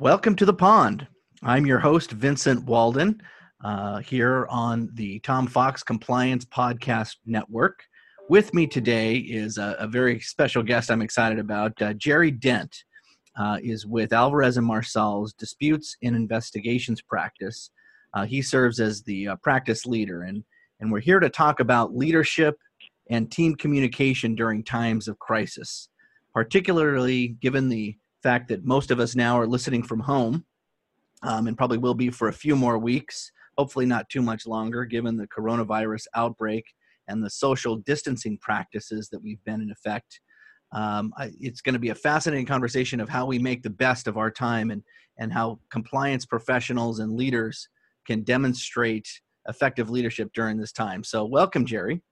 [0.00, 1.08] Welcome to the pond.
[1.42, 3.20] I'm your host, Vincent Walden,
[3.64, 7.82] uh, here on the Tom Fox Compliance Podcast Network.
[8.28, 11.82] With me today is a, a very special guest I'm excited about.
[11.82, 12.84] Uh, Jerry Dent
[13.36, 17.72] uh, is with Alvarez and Marsal's Disputes and Investigations practice.
[18.14, 20.44] Uh, he serves as the uh, practice leader, and,
[20.78, 22.54] and we're here to talk about leadership
[23.10, 25.88] and team communication during times of crisis,
[26.32, 30.44] particularly given the fact that most of us now are listening from home
[31.22, 34.84] um, and probably will be for a few more weeks, hopefully not too much longer,
[34.84, 36.64] given the coronavirus outbreak
[37.08, 40.20] and the social distancing practices that we've been in effect.
[40.72, 44.06] Um, I, it's going to be a fascinating conversation of how we make the best
[44.06, 44.82] of our time and,
[45.18, 47.68] and how compliance professionals and leaders
[48.06, 49.08] can demonstrate
[49.48, 51.02] effective leadership during this time.
[51.02, 52.02] So, welcome, Jerry.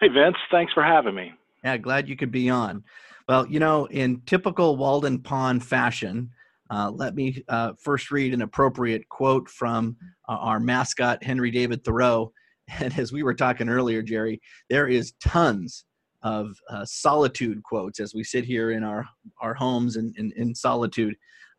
[0.00, 0.36] Hey, Vince.
[0.50, 1.32] Thanks for having me.
[1.62, 2.82] Yeah, glad you could be on.
[3.28, 6.30] Well, you know, in typical Walden Pond fashion,
[6.70, 9.96] uh, let me uh, first read an appropriate quote from
[10.28, 12.32] uh, our mascot, Henry David Thoreau.
[12.78, 15.84] And as we were talking earlier, Jerry, there is tons
[16.22, 19.04] of uh, solitude quotes as we sit here in our,
[19.42, 21.14] our homes in, in, in solitude.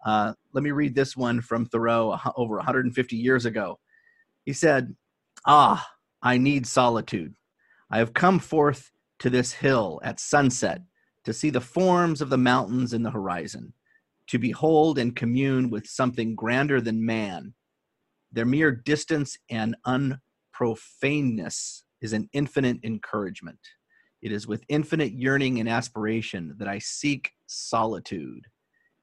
[0.05, 3.77] Uh, let me read this one from Thoreau over 150 years ago.
[4.45, 4.95] He said,
[5.45, 5.85] Ah,
[6.21, 7.35] I need solitude.
[7.91, 8.89] I have come forth
[9.19, 10.81] to this hill at sunset
[11.25, 13.73] to see the forms of the mountains in the horizon,
[14.27, 17.53] to behold and commune with something grander than man.
[18.31, 23.59] Their mere distance and unprofaneness is an infinite encouragement.
[24.21, 28.47] It is with infinite yearning and aspiration that I seek solitude,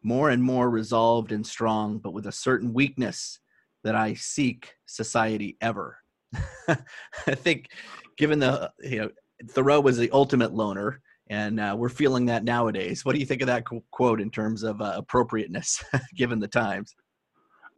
[0.02, 3.38] more and more resolved and strong, but with a certain weakness
[3.84, 5.98] that I seek society ever.
[6.68, 7.68] I think,
[8.16, 9.10] given the, you know,
[9.50, 11.00] Thoreau was the ultimate loner,
[11.31, 13.05] and uh, we're feeling that nowadays.
[13.05, 15.83] What do you think of that quote in terms of uh, appropriateness
[16.14, 16.95] given the times?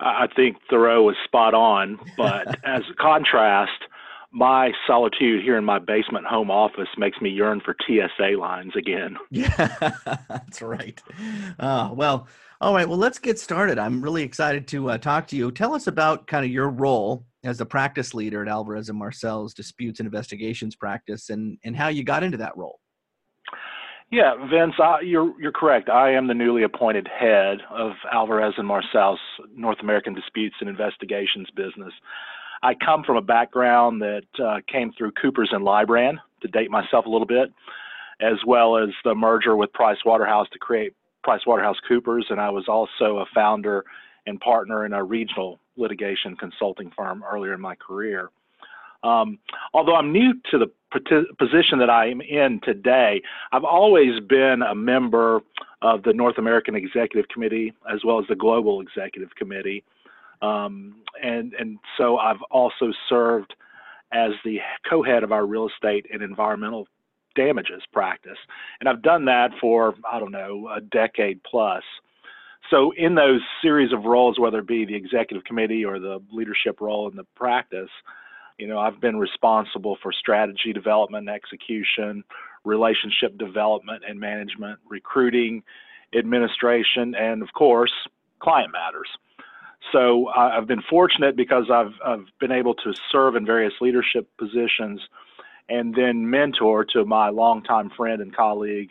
[0.01, 3.71] I think Thoreau was spot on, but as a contrast,
[4.33, 9.17] my solitude here in my basement home office makes me yearn for TSA lines again.
[9.31, 9.79] Yeah,
[10.29, 11.01] that's right.
[11.59, 12.27] Uh, well,
[12.63, 12.89] all right.
[12.89, 13.79] Well, let's get started.
[13.79, 15.51] I'm really excited to uh, talk to you.
[15.51, 19.53] Tell us about kind of your role as a practice leader at Alvarez and Marsal's
[19.53, 22.72] disputes and investigations practice, and and how you got into that role.
[24.13, 25.89] Yeah, Vince, I, you're you're correct.
[25.89, 29.19] I am the newly appointed head of Alvarez and Marsal's
[29.57, 31.95] North American Disputes and Investigations business.
[32.63, 37.07] I come from a background that uh, came through Coopers and Lybrand to date myself
[37.07, 37.55] a little bit,
[38.21, 40.93] as well as the merger with Price Waterhouse to create
[41.25, 43.83] Price Waterhouse Coopers, and I was also a founder
[44.27, 48.31] and partner in a regional litigation consulting firm earlier in my career.
[49.03, 49.39] Um,
[49.73, 50.71] although I'm new to the
[51.39, 53.23] position that I am in today,
[53.53, 55.41] I've always been a member
[55.83, 59.85] of the North American Executive Committee as well as the Global Executive Committee.
[60.41, 63.55] Um, and, and so I've also served
[64.13, 64.59] as the
[64.89, 66.87] co head of our real estate and environmental
[67.35, 68.39] damages practice.
[68.81, 71.83] And I've done that for, I don't know, a decade plus.
[72.71, 76.81] So, in those series of roles, whether it be the executive committee or the leadership
[76.81, 77.91] role in the practice,
[78.59, 82.25] you know, I've been responsible for strategy development and execution,
[82.65, 85.63] relationship development and management, recruiting,
[86.17, 87.93] administration, and of course,
[88.41, 89.09] client matters.
[89.91, 95.01] So I've been fortunate because I've, I've been able to serve in various leadership positions
[95.69, 98.91] and then mentor to my longtime friend and colleague.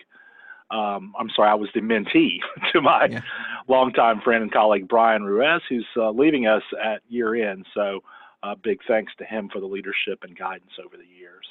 [0.70, 2.40] Um, I'm sorry, I was the mentee
[2.74, 3.22] to my yeah.
[3.68, 7.66] longtime friend and colleague Brian Ruiz, who's uh, leaving us at year end.
[7.74, 8.02] So
[8.44, 11.46] uh, big thanks to him for the leadership and guidance over the years.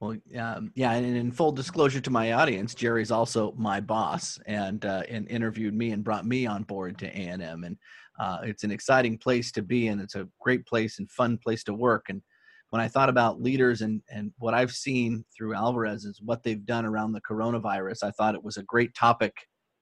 [0.00, 4.84] Well, um, yeah, and in full disclosure to my audience, Jerry's also my boss, and
[4.84, 7.78] uh, and interviewed me and brought me on board to A and M, and
[8.20, 11.64] uh, it's an exciting place to be, and it's a great place and fun place
[11.64, 12.06] to work.
[12.10, 12.20] And
[12.70, 16.66] when I thought about leaders and and what I've seen through Alvarez is what they've
[16.66, 19.32] done around the coronavirus, I thought it was a great topic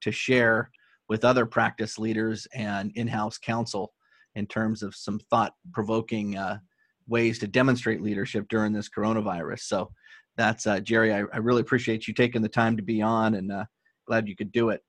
[0.03, 0.71] to share
[1.09, 3.94] with other practice leaders and in-house counsel
[4.35, 6.59] in terms of some thought provoking uh,
[7.07, 9.61] ways to demonstrate leadership during this coronavirus.
[9.61, 9.91] So
[10.37, 11.13] that's uh, Jerry.
[11.13, 13.65] I, I, really appreciate you taking the time to be on, and uh,
[14.07, 14.83] glad you could do it.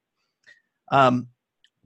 [0.92, 1.27] Um,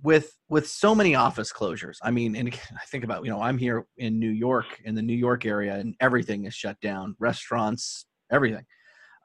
[0.01, 3.57] with with so many office closures, I mean, and I think about you know I'm
[3.57, 8.05] here in New York in the New York area, and everything is shut down, restaurants,
[8.31, 8.65] everything.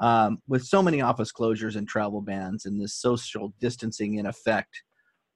[0.01, 4.83] Um, with so many office closures and travel bans and this social distancing in effect,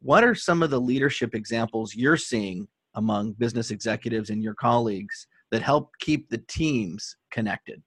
[0.01, 2.67] what are some of the leadership examples you're seeing
[2.99, 7.83] among business executives and your colleagues that help keep the teams connected?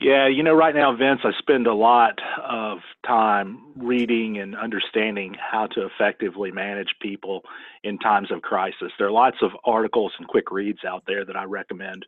[0.00, 2.16] Yeah, you know, right now, Vince, I spend a lot
[2.48, 7.42] of time reading and understanding how to effectively manage people
[7.82, 8.92] in times of crisis.
[8.96, 12.06] There are lots of articles and quick reads out there that I recommend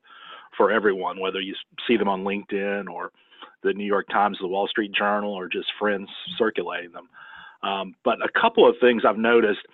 [0.56, 1.52] for everyone, whether you
[1.88, 3.10] see them on LinkedIn or
[3.64, 6.08] the New York Times, the Wall Street Journal, or just friends
[6.38, 7.08] circulating them.
[7.68, 9.66] Um, but a couple of things I've noticed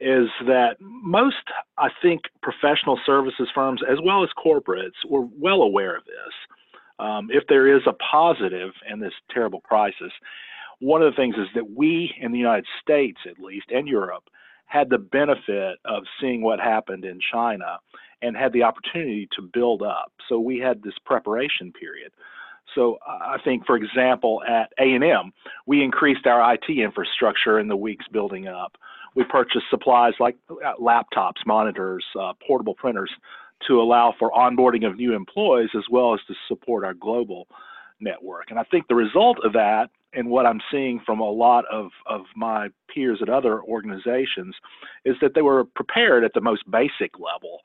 [0.00, 1.36] is that most,
[1.76, 6.34] I think, professional services firms as well as corporates were well aware of this.
[7.00, 10.12] Um, if there is a positive in this terrible crisis,
[10.80, 14.24] one of the things is that we in the United States, at least, and Europe,
[14.66, 17.78] had the benefit of seeing what happened in China
[18.22, 20.12] and had the opportunity to build up.
[20.28, 22.12] So we had this preparation period.
[22.74, 25.32] So I think, for example, at A&M,
[25.66, 28.76] we increased our IT infrastructure in the weeks building up.
[29.14, 33.10] We purchased supplies like uh, laptops, monitors, uh, portable printers
[33.66, 37.48] to allow for onboarding of new employees as well as to support our global
[38.00, 38.50] network.
[38.50, 41.90] And I think the result of that and what I'm seeing from a lot of,
[42.06, 44.54] of my peers at other organizations
[45.04, 47.60] is that they were prepared at the most basic level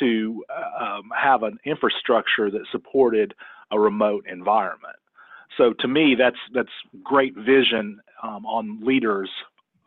[0.00, 3.34] to uh, um, have an infrastructure that supported
[3.70, 4.96] a remote environment.
[5.56, 6.72] So to me, that's that's
[7.02, 9.30] great vision um, on leaders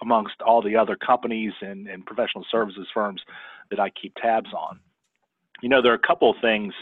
[0.02, 3.22] amongst all the other companies and, and professional services firms
[3.70, 4.80] that I keep tabs on.
[5.62, 6.74] You know, there are a couple of things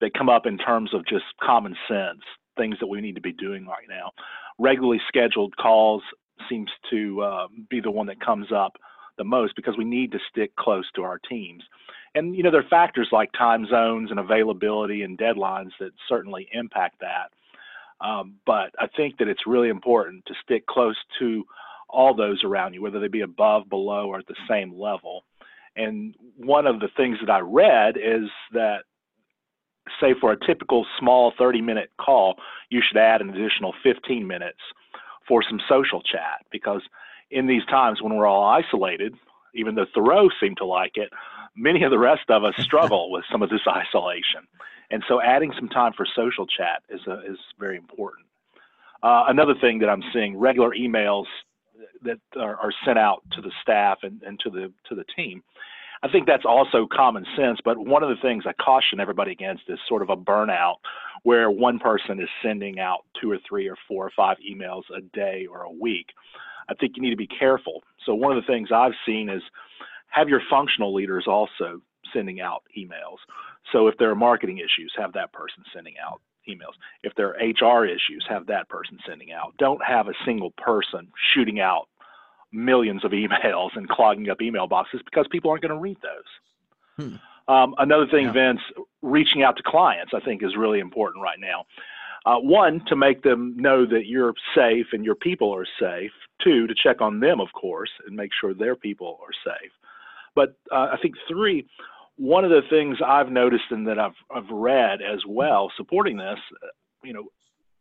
[0.00, 2.20] that come up in terms of just common sense,
[2.56, 4.10] things that we need to be doing right now.
[4.58, 6.02] Regularly scheduled calls
[6.48, 8.76] seems to uh, be the one that comes up
[9.16, 11.62] the most because we need to stick close to our teams.
[12.14, 16.48] And you know, there are factors like time zones and availability and deadlines that certainly
[16.52, 17.30] impact that.
[18.04, 21.44] Um, but I think that it's really important to stick close to
[21.94, 25.24] all those around you, whether they be above, below, or at the same level.
[25.76, 28.84] And one of the things that I read is that,
[30.00, 32.36] say, for a typical small 30 minute call,
[32.70, 34.60] you should add an additional 15 minutes
[35.26, 36.82] for some social chat because
[37.30, 39.14] in these times when we're all isolated,
[39.54, 41.10] even though Thoreau seemed to like it,
[41.56, 44.46] many of the rest of us struggle with some of this isolation.
[44.90, 48.26] And so adding some time for social chat is, a, is very important.
[49.02, 51.26] Uh, another thing that I'm seeing regular emails
[52.02, 55.42] that are, are, sent out to the staff and, and to the to the team.
[56.02, 59.62] I think that's also common sense, but one of the things I caution everybody against
[59.68, 60.76] is sort of a burnout
[61.22, 65.00] where one person is sending out two or three or four or five emails a
[65.16, 66.08] day or a week.
[66.68, 67.82] I think you need to be careful.
[68.04, 69.42] So one of the things I've seen is
[70.08, 71.80] have your functional leaders also
[72.12, 73.18] sending out emails.
[73.72, 76.74] So if there are marketing issues, have that person sending out emails.
[77.02, 79.54] If there are HR issues, have that person sending out.
[79.58, 81.88] Don't have a single person shooting out
[82.52, 87.08] millions of emails and clogging up email boxes because people aren't going to read those.
[87.08, 87.52] Hmm.
[87.52, 88.32] Um, another thing, yeah.
[88.32, 88.60] Vince,
[89.02, 91.66] reaching out to clients, I think, is really important right now.
[92.26, 96.10] Uh, one, to make them know that you're safe and your people are safe.
[96.42, 99.70] Two, to check on them, of course, and make sure their people are safe.
[100.34, 101.66] But uh, I think three,
[102.16, 106.38] one of the things I've noticed and that I've, I've read as well supporting this,
[107.02, 107.24] you know,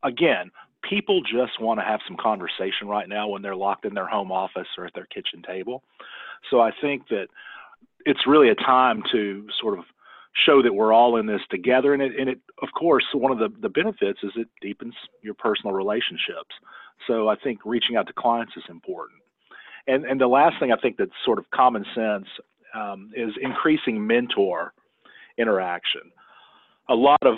[0.04, 0.52] again,
[0.82, 4.32] people just want to have some conversation right now when they're locked in their home
[4.32, 5.84] office or at their kitchen table.
[6.50, 7.28] So I think that
[8.06, 9.86] it's really a time to sort of
[10.46, 11.94] show that we're all in this together.
[11.94, 15.36] And it, and it of course, one of the, the benefits is it deepens your
[15.36, 16.56] personal relationships.
[17.08, 19.22] So I think reaching out to clients is important.
[19.88, 22.28] And, and the last thing I think that's sort of common sense
[22.74, 24.74] um, is increasing mentor
[25.38, 26.02] interaction.
[26.90, 27.38] A lot of,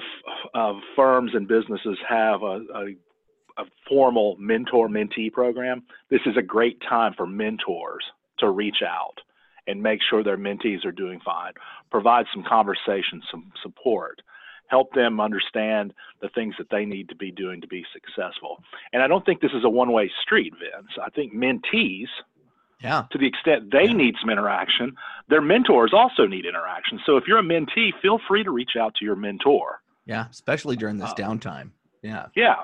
[0.54, 2.86] of firms and businesses have a, a,
[3.58, 5.84] a formal mentor mentee program.
[6.10, 8.04] This is a great time for mentors
[8.39, 9.22] to reach out
[9.68, 11.54] and make sure their mentees are doing fine.
[11.92, 14.22] Provide some conversation, some support.
[14.68, 18.58] Help them understand the things that they need to be doing to be successful.
[18.94, 20.92] And I don't think this is a one way street, Vince.
[21.04, 22.08] I think mentees,
[22.86, 23.04] yeah.
[23.12, 23.94] to the extent they yeah.
[23.94, 24.96] need some interaction,
[25.30, 27.00] their mentors also need interaction.
[27.06, 29.82] So if you're a mentee, feel free to reach out to your mentor.
[30.06, 31.72] Yeah, especially during this uh, downtime.
[32.01, 32.27] Yeah.
[32.36, 32.56] Yeah.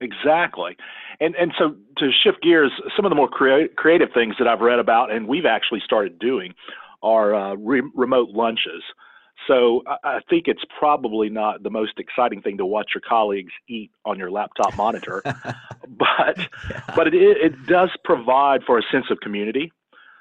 [0.00, 0.76] Exactly.
[1.20, 4.60] And and so to shift gears, some of the more crea- creative things that I've
[4.60, 6.54] read about and we've actually started doing
[7.02, 8.82] are uh, re- remote lunches.
[9.46, 13.90] So I, think it's probably not the most exciting thing to watch your colleagues eat
[14.04, 15.22] on your laptop monitor,
[15.88, 16.80] but yeah.
[16.96, 19.72] but it it does provide for a sense of community.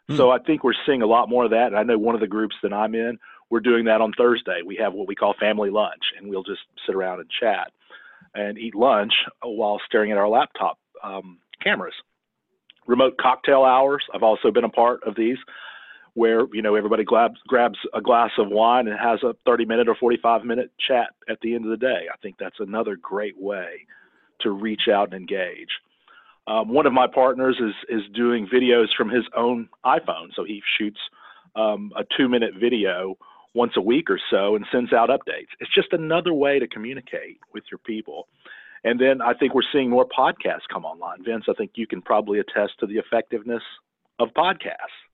[0.08, 0.18] Hmm.
[0.18, 1.68] So I think we're seeing a lot more of that.
[1.68, 3.18] And I know one of the groups that I'm in,
[3.50, 4.62] we're doing that on Thursday.
[4.66, 7.72] We have what we call family lunch, and we'll just sit around and chat
[8.34, 11.94] and eat lunch while staring at our laptop um, cameras.
[12.88, 14.04] Remote cocktail hours.
[14.14, 15.38] I've also been a part of these,
[16.16, 19.88] where you know everybody grabs grabs a glass of wine and has a 30 minute
[19.88, 22.08] or 45 minute chat at the end of the day.
[22.12, 23.86] I think that's another great way
[24.42, 25.70] to reach out and engage.
[26.48, 30.62] Um, one of my partners is is doing videos from his own iPhone, so he
[30.78, 31.00] shoots
[31.56, 33.18] um, a two minute video
[33.54, 35.48] once a week or so and sends out updates.
[35.60, 38.28] It's just another way to communicate with your people.
[38.84, 41.24] And then I think we're seeing more podcasts come online.
[41.24, 43.64] Vince, I think you can probably attest to the effectiveness
[44.20, 45.05] of podcasts.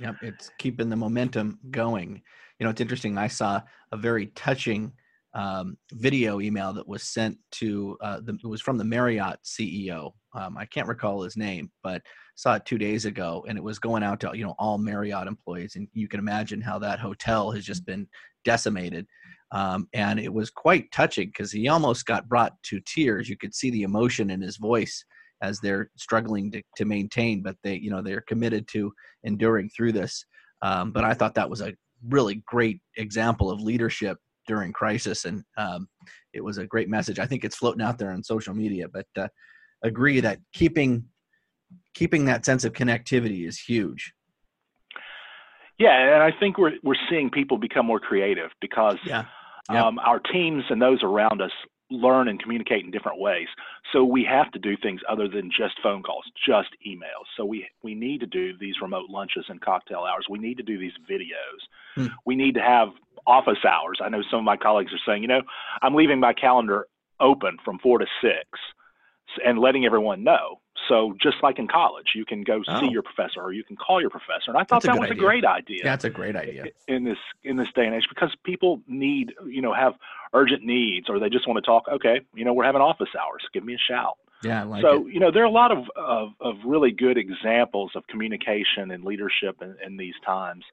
[0.00, 2.22] Yep, it's keeping the momentum going.
[2.58, 3.18] You know, it's interesting.
[3.18, 3.60] I saw
[3.92, 4.92] a very touching
[5.34, 10.12] um, video email that was sent to uh, the, it was from the Marriott CEO.
[10.34, 12.02] Um, I can't recall his name, but
[12.34, 15.26] saw it two days ago, and it was going out to you know all Marriott
[15.26, 18.06] employees, and you can imagine how that hotel has just been
[18.44, 19.06] decimated.
[19.50, 23.28] Um, and it was quite touching because he almost got brought to tears.
[23.28, 25.04] You could see the emotion in his voice
[25.42, 28.92] as they're struggling to, to maintain, but they you know they're committed to
[29.24, 30.24] enduring through this.
[30.62, 31.74] Um, but I thought that was a
[32.08, 35.88] really great example of leadership during crisis, and um,
[36.32, 37.18] it was a great message.
[37.18, 39.28] I think it's floating out there on social media, but uh,
[39.82, 41.04] agree that keeping
[41.94, 44.12] keeping that sense of connectivity is huge.
[45.78, 49.24] Yeah, and I think we're we're seeing people become more creative because yeah.
[49.70, 49.84] Yep.
[49.84, 51.50] Um, our teams and those around us
[51.90, 53.48] learn and communicate in different ways.
[53.92, 57.26] So we have to do things other than just phone calls, just emails.
[57.36, 60.26] So we we need to do these remote lunches and cocktail hours.
[60.28, 61.60] We need to do these videos.
[61.94, 62.06] Hmm.
[62.26, 62.88] We need to have
[63.26, 64.00] office hours.
[64.02, 65.42] I know some of my colleagues are saying, you know,
[65.82, 66.86] I'm leaving my calendar
[67.20, 68.32] open from 4 to 6
[69.44, 70.60] and letting everyone know.
[70.88, 72.80] So just like in college, you can go oh.
[72.80, 74.48] see your professor or you can call your professor.
[74.48, 75.16] And I thought that was idea.
[75.16, 75.80] a great idea.
[75.82, 79.62] That's a great idea in this in this day and age because people need you
[79.62, 79.94] know have
[80.34, 81.84] urgent needs or they just want to talk.
[81.88, 83.44] Okay, you know we're having office hours.
[83.52, 84.18] Give me a shout.
[84.42, 85.12] Yeah, like so it.
[85.12, 89.04] you know there are a lot of, of, of really good examples of communication and
[89.04, 90.64] leadership in, in these times,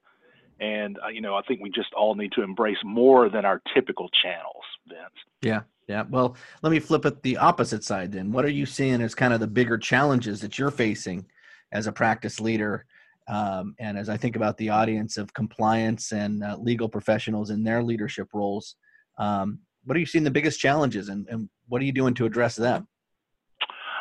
[0.60, 3.60] and uh, you know I think we just all need to embrace more than our
[3.74, 5.00] typical channels, Vince.
[5.42, 6.04] Yeah, yeah.
[6.08, 8.32] Well, let me flip it the opposite side then.
[8.32, 11.26] What are you seeing as kind of the bigger challenges that you're facing
[11.72, 12.86] as a practice leader?
[13.28, 17.64] Um, and as I think about the audience of compliance and uh, legal professionals in
[17.64, 18.76] their leadership roles,
[19.18, 22.26] um, what are you seeing the biggest challenges and, and what are you doing to
[22.26, 22.86] address them?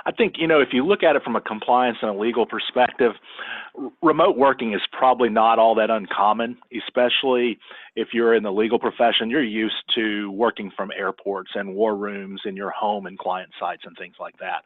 [0.07, 2.45] I think, you know, if you look at it from a compliance and a legal
[2.45, 3.13] perspective,
[4.03, 7.57] remote working is probably not all that uncommon, especially
[7.95, 9.31] if you're in the legal profession.
[9.31, 13.81] You're used to working from airports and war rooms in your home and client sites
[13.85, 14.63] and things like that.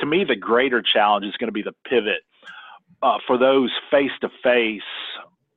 [0.00, 2.22] To me, the greater challenge is going to be the pivot
[3.02, 4.82] uh, for those face to face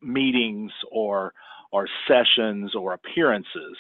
[0.01, 1.33] meetings or
[1.71, 3.77] or sessions or appearances.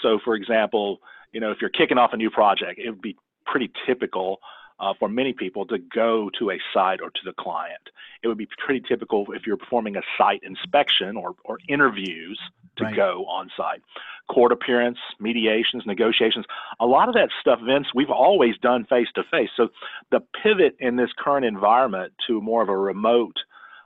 [0.00, 1.00] So, for example,
[1.32, 4.38] you know, if you're kicking off a new project, it would be pretty typical
[4.82, 7.88] uh, for many people to go to a site or to the client.
[8.22, 12.38] It would be pretty typical if you're performing a site inspection or, or interviews
[12.76, 12.96] to right.
[12.96, 13.80] go on site.
[14.28, 16.44] Court appearance, mediations, negotiations,
[16.80, 19.50] a lot of that stuff, Vince, we've always done face to face.
[19.56, 19.68] So
[20.10, 23.36] the pivot in this current environment to more of a remote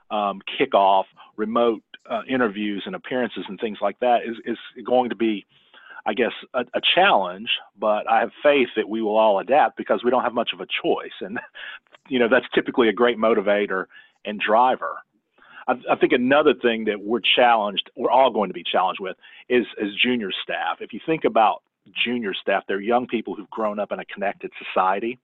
[0.09, 1.03] um, kickoff,
[1.35, 5.45] remote uh, interviews and appearances and things like that is, is going to be
[6.07, 10.05] I guess, a, a, challenge, but I have faith that we will all adapt because
[10.05, 11.11] we don't have much of a choice.
[11.19, 11.37] And,
[12.09, 13.85] you know, that's typically a great motivator
[14.23, 14.95] and driver.
[15.67, 19.17] I, I think another thing that we're challenged, we're all going to be challenged with,
[19.49, 20.77] is, is junior staff.
[20.79, 21.61] If you think about
[22.05, 25.19] junior staff, they're young people who've grown up in a connected society.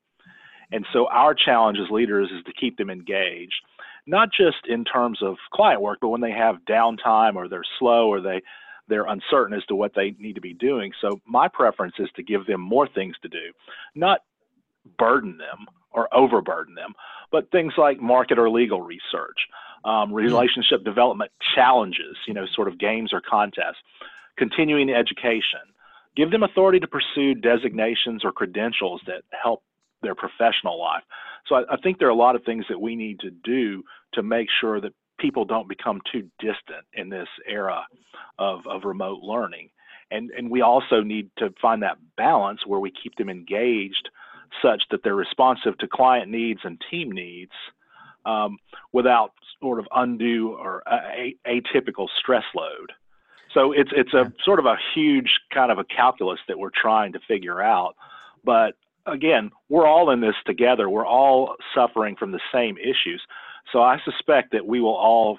[0.74, 3.54] And so our challenge as leaders is to keep them engaged,
[4.06, 8.08] not just in terms of client work, but when they have downtime or they're slow
[8.08, 8.42] or they
[8.88, 10.92] they're uncertain as to what they need to be doing.
[11.02, 13.52] So my preference is to give them more things to do,
[13.96, 14.20] not
[14.98, 16.94] burden them or overburden them,
[17.32, 19.38] but things like market or legal research,
[19.86, 20.16] um, hmm.
[20.16, 23.82] relationship development challenges, you know, sort of games or contests,
[24.38, 25.62] continuing education.
[26.16, 29.63] Give them authority to pursue designations or credentials that help
[30.04, 31.04] their professional life.
[31.48, 33.84] So I, I think there are a lot of things that we need to do
[34.13, 37.88] to make sure that people don't become too distant in this era
[38.38, 39.70] of, of remote learning.
[40.12, 44.10] And, and we also need to find that balance where we keep them engaged
[44.62, 47.53] such that they're responsive to client needs and team needs
[48.25, 48.58] um,
[48.92, 52.92] without sort of undue or a, atypical stress load.
[53.53, 57.13] So it's it's a sort of a huge kind of a calculus that we're trying
[57.13, 57.96] to figure out.
[58.44, 58.75] But
[59.06, 60.89] again, we're all in this together.
[60.89, 63.22] We're all suffering from the same issues.
[63.72, 65.38] So I suspect that we will all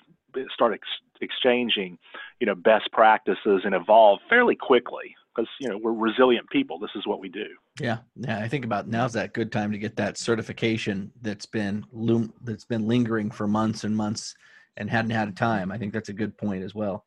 [0.53, 0.89] start ex-
[1.21, 1.99] exchanging,
[2.41, 6.79] you know, best practices and evolve fairly quickly because you know we're resilient people.
[6.79, 7.47] This is what we do.
[7.81, 8.39] Yeah, yeah.
[8.39, 12.65] I think about now's that good time to get that certification that's been loom- that's
[12.65, 14.35] been lingering for months and months
[14.77, 15.71] and hadn't had a time.
[15.71, 17.05] I think that's a good point as well.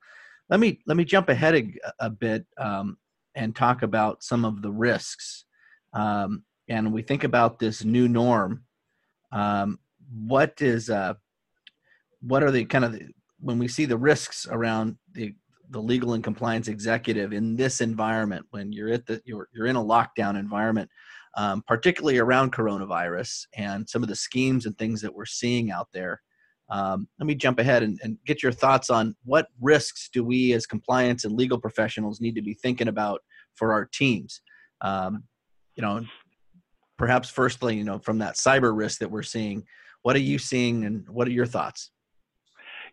[0.49, 2.97] Let me let me jump ahead a, a bit um,
[3.35, 5.45] and talk about some of the risks.
[5.93, 8.63] Um, and we think about this new norm,
[9.31, 9.79] um,
[10.11, 11.13] what is uh,
[12.21, 12.99] what are the kind of
[13.39, 15.33] when we see the risks around the
[15.69, 19.75] the legal and compliance executive in this environment when you're at the you're you're in
[19.75, 20.89] a lockdown environment,
[21.35, 25.87] um, particularly around coronavirus and some of the schemes and things that we're seeing out
[25.93, 26.21] there.
[26.69, 30.51] Um, let me jump ahead and, and, get your thoughts on what risks do we
[30.51, 33.21] as compliance and legal professionals need to be thinking about
[33.55, 34.41] for our teams.
[34.81, 35.23] Um,
[35.77, 36.03] you know,
[36.97, 39.63] perhaps firstly, you know, from that cyber risk that we're seeing,
[40.01, 41.91] what are you seeing and what are your thoughts?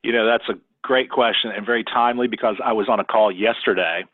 [0.02, 3.32] You know, that's a great question and very timely because I was on a call
[3.32, 4.04] yesterday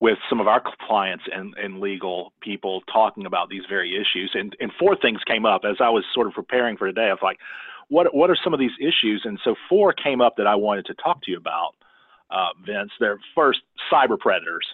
[0.00, 4.32] with some of our clients and, and legal people talking about these very issues.
[4.34, 7.08] And, and four things came up as I was sort of preparing for today.
[7.08, 7.38] I was like,
[7.88, 9.22] what, what are some of these issues?
[9.24, 11.74] And so four came up that I wanted to talk to you about,
[12.30, 12.90] uh, Vince.
[12.98, 13.60] They're first,
[13.92, 14.66] cyber predators,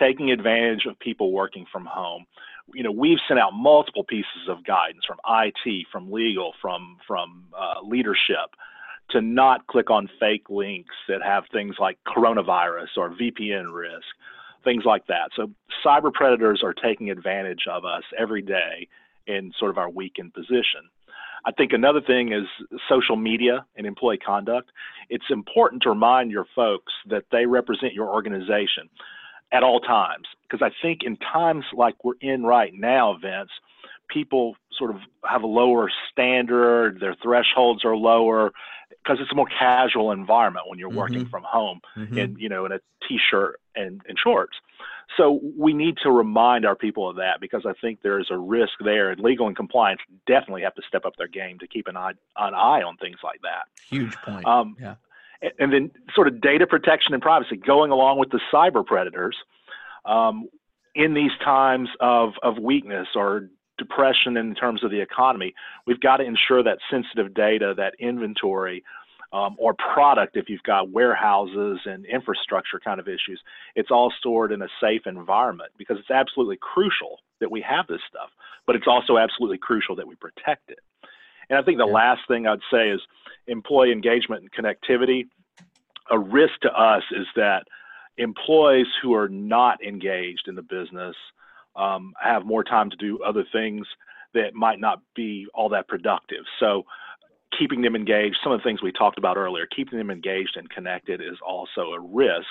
[0.00, 2.26] taking advantage of people working from home
[2.74, 7.44] you know, we've sent out multiple pieces of guidance from IT, from legal, from from
[7.56, 8.50] uh, leadership,
[9.10, 14.06] to not click on fake links that have things like coronavirus or VPN risk,
[14.64, 15.30] things like that.
[15.36, 15.50] So
[15.84, 18.88] cyber predators are taking advantage of us every day
[19.26, 20.90] in sort of our weakened position.
[21.44, 22.44] I think another thing is
[22.88, 24.70] social media and employee conduct.
[25.08, 28.90] It's important to remind your folks that they represent your organization
[29.52, 30.26] at all times.
[30.42, 33.50] Because I think in times like we're in right now, Vince,
[34.08, 38.52] people sort of have a lower standard, their thresholds are lower
[39.02, 40.98] because it's a more casual environment when you're mm-hmm.
[40.98, 42.18] working from home mm-hmm.
[42.18, 44.56] in you know in a t-shirt and, and shorts.
[45.16, 48.36] So we need to remind our people of that because I think there is a
[48.36, 51.86] risk there, and legal and compliance definitely have to step up their game to keep
[51.86, 53.66] an eye an eye on things like that.
[53.88, 54.46] Huge point.
[54.46, 54.96] Um, yeah
[55.58, 59.36] and then sort of data protection and privacy going along with the cyber predators
[60.04, 60.48] um,
[60.94, 65.54] in these times of, of weakness or depression in terms of the economy
[65.86, 68.82] we've got to ensure that sensitive data that inventory
[69.34, 73.38] um, or product if you've got warehouses and infrastructure kind of issues
[73.74, 78.00] it's all stored in a safe environment because it's absolutely crucial that we have this
[78.08, 78.30] stuff
[78.66, 80.78] but it's also absolutely crucial that we protect it
[81.50, 81.92] and I think the yeah.
[81.92, 83.00] last thing I'd say is
[83.46, 85.26] employee engagement and connectivity.
[86.10, 87.64] A risk to us is that
[88.18, 91.16] employees who are not engaged in the business
[91.76, 93.86] um, have more time to do other things
[94.34, 96.44] that might not be all that productive.
[96.58, 96.84] So,
[97.56, 100.68] keeping them engaged, some of the things we talked about earlier, keeping them engaged and
[100.68, 102.48] connected is also a risk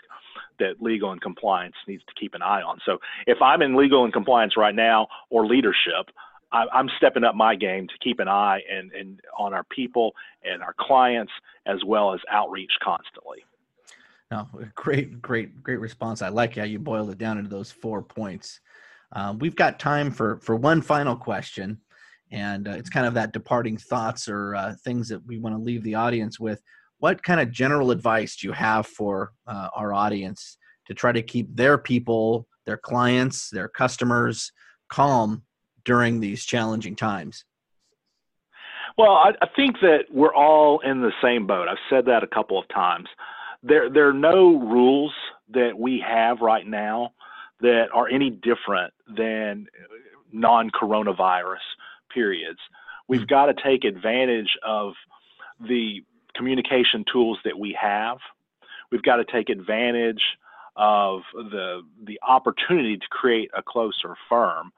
[0.58, 2.80] that legal and compliance needs to keep an eye on.
[2.86, 6.12] So, if I'm in legal and compliance right now or leadership,
[6.52, 10.14] I, am stepping up my game to keep an eye and, and on our people
[10.44, 11.32] and our clients
[11.66, 13.44] as well as outreach constantly.
[14.32, 16.22] No, great, great, great response.
[16.22, 18.60] I like how you boiled it down into those four points.
[19.12, 21.80] Um, we've got time for for one final question,
[22.32, 25.62] and uh, it's kind of that departing thoughts or uh, things that we want to
[25.62, 26.62] leave the audience with.
[26.98, 31.22] What kind of general advice do you have for uh, our audience to try to
[31.22, 34.52] keep their people, their clients, their customers
[34.90, 35.44] calm
[35.86, 37.46] during these challenging times?
[38.98, 41.68] Well, I, I, think that we're all in the same boat.
[41.68, 43.08] I've said that a couple of times.
[43.62, 45.14] There, there are no rules
[45.50, 47.12] that we have right now
[47.62, 49.68] that are any different than
[50.32, 51.64] non-coronavirus
[52.14, 52.60] periods.
[53.08, 53.26] We've hmm.
[53.26, 54.94] got to take advantage of
[55.60, 56.04] the
[56.36, 58.18] communication tools that we have.
[58.92, 60.22] We've got to take advantage
[60.76, 64.72] of the the opportunity to create a closer firm.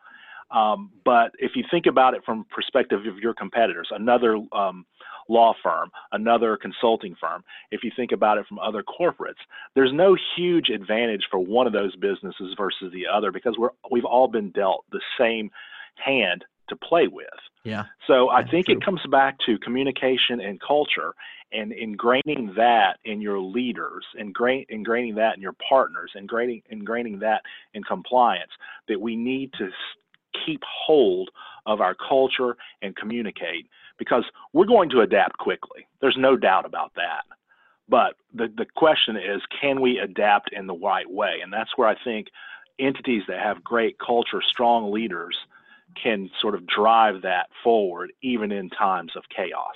[0.52, 4.86] Um, but if you think about it from perspective of your competitors, another um,
[5.28, 9.42] law firm, another consulting firm, if you think about it from other corporates,
[9.76, 14.06] there's no huge advantage for one of those businesses versus the other because we're we've
[14.06, 15.50] all been dealt the same
[15.96, 17.28] hand to play with.
[17.64, 17.84] Yeah.
[18.08, 18.76] So I think true.
[18.76, 21.14] it comes back to communication and culture
[21.52, 27.42] and ingraining that in your leaders, ingra- ingraining that in your partners, ingraining, ingraining that
[27.74, 28.52] in compliance,
[28.88, 29.70] that we need to
[30.46, 31.30] keep hold
[31.66, 34.24] of our culture and communicate because
[34.54, 35.88] we're going to adapt quickly.
[36.02, 37.24] There's no doubt about that.
[37.90, 41.40] But the, the question is, can we adapt in the right way?
[41.42, 42.28] And that's where I think
[42.80, 45.38] entities that have great culture, strong leaders,
[46.02, 49.76] can sort of drive that forward even in times of chaos.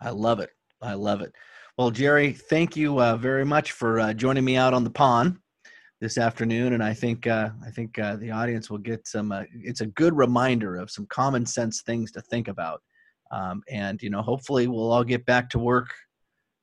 [0.00, 0.50] I love it.
[0.80, 1.32] I love it.
[1.76, 5.38] Well, Jerry, thank you uh, very much for uh, joining me out on the pond
[6.00, 9.32] this afternoon, and I think uh, I think uh, the audience will get some.
[9.32, 12.82] Uh, it's a good reminder of some common sense things to think about,
[13.30, 15.92] um, and you know, hopefully, we'll all get back to work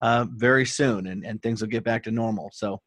[0.02, 2.50] uh, very soon, and, and things will get back to normal.
[2.52, 2.82] So,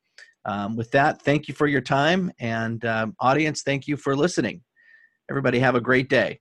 [0.44, 4.62] um, with that, thank you for your time, and um, audience, thank you for listening.
[5.30, 6.40] Everybody have a great day.